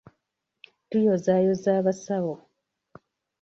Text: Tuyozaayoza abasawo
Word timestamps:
Tuyozaayoza 0.89 1.69
abasawo 1.79 2.33